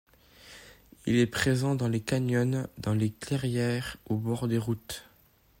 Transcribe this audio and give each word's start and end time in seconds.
Il 1.05 1.17
est 1.17 1.27
présent 1.27 1.75
dans 1.75 1.87
les 1.87 1.99
canyons, 2.01 2.65
dans 2.79 2.95
les 2.95 3.11
clairières, 3.11 3.97
au 4.07 4.15
bord 4.17 4.47
des 4.47 4.57
routes. 4.57 5.03